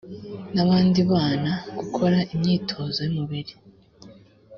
[0.53, 3.53] n abandi bana gukora imyitozo y umubiri